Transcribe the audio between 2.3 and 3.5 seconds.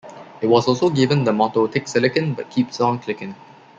but it keeps on clickin'".